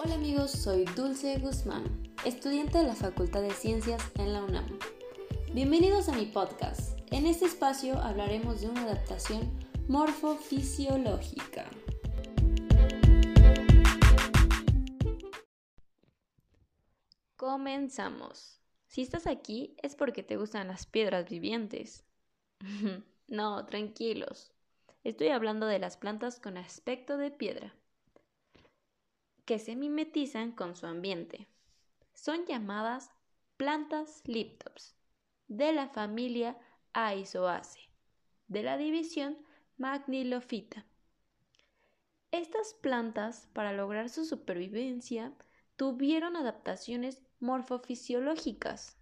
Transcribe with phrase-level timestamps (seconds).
[0.00, 1.84] Hola amigos, soy Dulce Guzmán,
[2.24, 4.78] estudiante de la Facultad de Ciencias en la UNAM.
[5.52, 6.96] Bienvenidos a mi podcast.
[7.10, 9.50] En este espacio hablaremos de una adaptación
[9.88, 11.68] morfofisiológica.
[17.34, 18.60] Comenzamos.
[18.86, 22.04] Si estás aquí es porque te gustan las piedras vivientes.
[23.26, 24.52] no, tranquilos.
[25.02, 27.74] Estoy hablando de las plantas con aspecto de piedra,
[29.48, 31.48] que se mimetizan con su ambiente.
[32.12, 33.10] Son llamadas
[33.56, 34.94] plantas liptops,
[35.46, 36.58] de la familia
[36.92, 37.88] Aizoaceae,
[38.48, 39.38] de la división
[39.78, 40.84] Magnilophyta.
[42.30, 45.32] Estas plantas, para lograr su supervivencia,
[45.76, 48.98] tuvieron adaptaciones morfofisiológicas.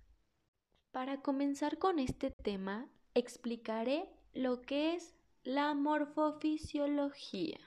[0.92, 7.59] Para comenzar con este tema, explicaré lo que es la morfofisiología.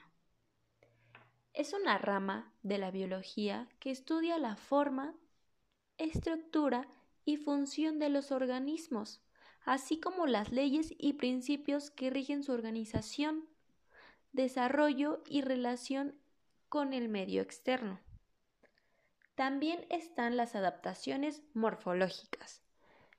[1.52, 5.14] Es una rama de la biología que estudia la forma,
[5.98, 6.88] estructura
[7.24, 9.20] y función de los organismos,
[9.64, 13.48] así como las leyes y principios que rigen su organización,
[14.32, 16.14] desarrollo y relación
[16.68, 18.00] con el medio externo.
[19.34, 22.62] También están las adaptaciones morfológicas,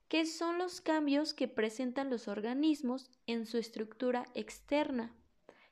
[0.08, 5.14] que son los cambios que presentan los organismos en su estructura externa.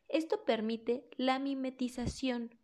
[0.09, 2.55] Esto permite la mimetización,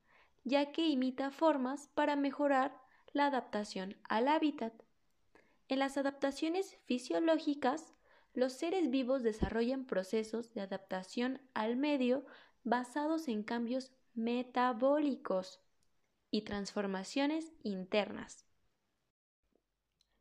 [0.43, 2.81] ya que imita formas para mejorar
[3.13, 4.73] la adaptación al hábitat.
[5.67, 7.93] En las adaptaciones fisiológicas,
[8.33, 12.25] los seres vivos desarrollan procesos de adaptación al medio
[12.63, 15.61] basados en cambios metabólicos
[16.31, 18.45] y transformaciones internas.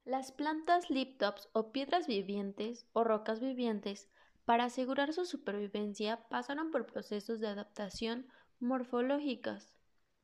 [0.04, 4.10] Las plantas liptops o piedras vivientes o rocas vivientes,
[4.44, 8.28] para asegurar su supervivencia, pasaron por procesos de adaptación
[8.60, 9.74] morfológicas.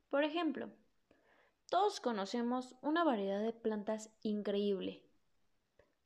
[0.09, 0.69] Por ejemplo,
[1.69, 5.03] todos conocemos una variedad de plantas increíble,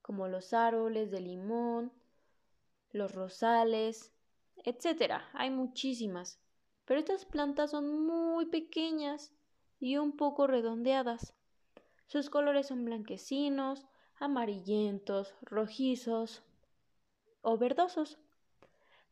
[0.01, 1.91] como los árboles de limón,
[2.91, 4.13] los rosales,
[4.63, 5.21] etc.
[5.33, 6.39] Hay muchísimas,
[6.85, 9.33] pero estas plantas son muy pequeñas
[9.79, 11.33] y un poco redondeadas.
[12.07, 13.85] Sus colores son blanquecinos,
[14.19, 16.44] amarillentos, rojizos
[17.45, 18.17] o verdosos.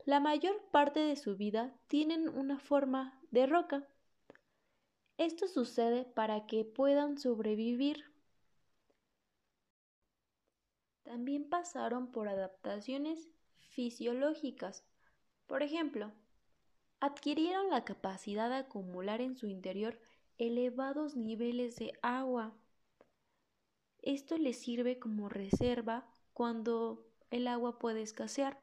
[0.05, 3.87] La mayor parte de su vida tienen una forma de roca.
[5.17, 8.03] Esto sucede para que puedan sobrevivir.
[11.03, 13.29] También pasaron por adaptaciones
[13.69, 14.83] fisiológicas.
[15.45, 16.11] Por ejemplo,
[16.99, 19.99] adquirieron la capacidad de acumular en su interior
[20.39, 22.55] elevados niveles de agua.
[24.01, 28.61] Esto les sirve como reserva cuando el agua puede escasear,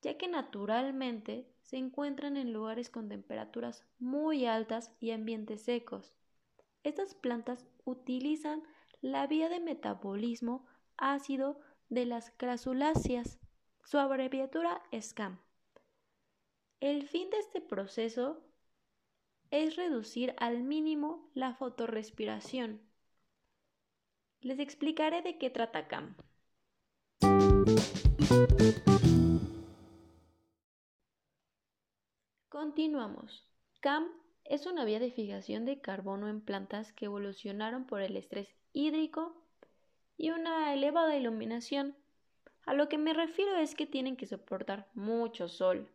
[0.00, 6.12] ya que naturalmente se encuentran en lugares con temperaturas muy altas y ambientes secos.
[6.82, 8.64] Estas plantas utilizan
[9.02, 10.66] la vía de metabolismo
[10.96, 13.38] ácido de las crasuláceas.
[13.84, 15.38] Su abreviatura es CAM.
[16.80, 18.42] El fin de este proceso
[19.52, 22.80] es reducir al mínimo la fotorrespiración.
[24.40, 26.16] Les explicaré de qué trata CAM.
[32.48, 33.46] Continuamos.
[33.80, 34.08] CAM
[34.44, 39.34] es una vía de fijación de carbono en plantas que evolucionaron por el estrés hídrico
[40.16, 41.96] y una elevada iluminación.
[42.64, 45.88] A lo que me refiero es que tienen que soportar mucho sol.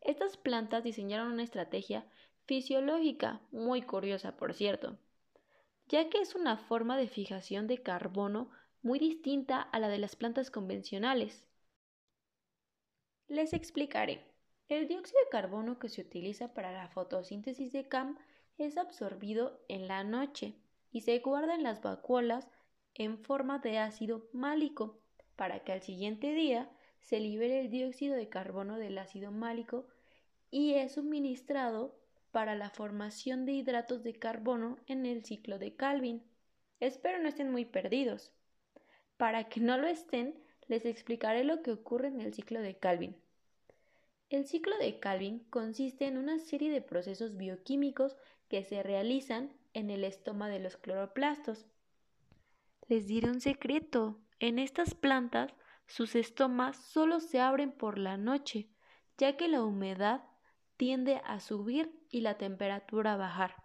[0.00, 2.04] Estas plantas diseñaron una estrategia
[2.44, 4.98] fisiológica, muy curiosa por cierto,
[5.88, 8.50] ya que es una forma de fijación de carbono
[8.82, 11.46] muy distinta a la de las plantas convencionales.
[13.32, 14.20] Les explicaré.
[14.68, 18.18] El dióxido de carbono que se utiliza para la fotosíntesis de CAM
[18.58, 20.54] es absorbido en la noche
[20.90, 22.46] y se guarda en las vacuolas
[22.92, 25.00] en forma de ácido málico
[25.34, 26.70] para que al siguiente día
[27.00, 29.88] se libere el dióxido de carbono del ácido málico
[30.50, 31.98] y es suministrado
[32.32, 36.22] para la formación de hidratos de carbono en el ciclo de Calvin.
[36.80, 38.30] Espero no estén muy perdidos.
[39.16, 40.38] Para que no lo estén,
[40.68, 43.21] les explicaré lo que ocurre en el ciclo de Calvin.
[44.32, 48.16] El ciclo de Calvin consiste en una serie de procesos bioquímicos
[48.48, 51.66] que se realizan en el estoma de los cloroplastos.
[52.88, 54.22] Les diré un secreto.
[54.40, 55.52] En estas plantas,
[55.86, 58.70] sus estomas solo se abren por la noche,
[59.18, 60.24] ya que la humedad
[60.78, 63.56] tiende a subir y la temperatura a bajar.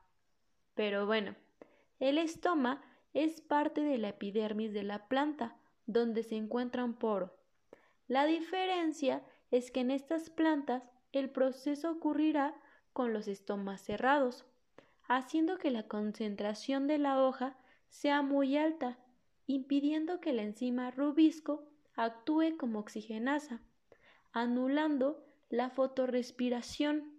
[0.76, 1.38] Pero bueno,
[2.00, 5.56] el estoma es parte de la epidermis de la planta,
[5.86, 7.38] donde se encuentra un poro.
[8.10, 12.56] La diferencia es que en estas plantas el proceso ocurrirá
[12.94, 14.46] con los estomas cerrados.
[15.10, 17.56] haciendo que la concentración de la hoja
[17.88, 18.98] sea muy alta,
[19.46, 21.64] impidiendo que la enzima rubisco
[21.96, 23.62] actúe como oxigenasa,
[24.34, 27.14] anulando la fotorrespiración.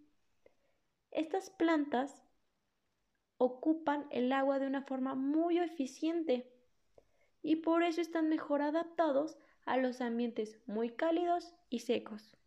[1.10, 2.22] Estas plantas
[3.38, 6.52] ocupan el agua de una forma muy eficiente
[7.42, 12.38] y por eso están mejor adaptados a los ambientes muy cálidos y secos.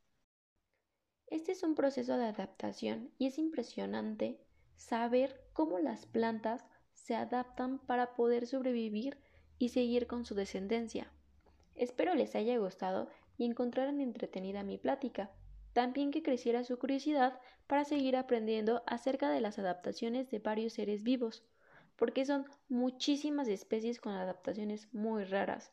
[1.28, 4.40] Este es un proceso de adaptación y es impresionante
[4.76, 9.20] saber cómo las plantas se adaptan para poder sobrevivir
[9.60, 11.12] y seguir con su descendencia.
[11.76, 13.08] Espero les haya gustado
[13.38, 15.32] y encontraran entretenida mi plática,
[15.74, 21.04] también que creciera su curiosidad para seguir aprendiendo acerca de las adaptaciones de varios seres
[21.04, 21.46] vivos,
[21.96, 25.72] porque son muchísimas especies con adaptaciones muy raras.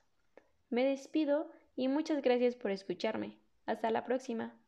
[0.71, 3.39] Me despido y muchas gracias por escucharme.
[3.67, 4.59] Hasta la próxima.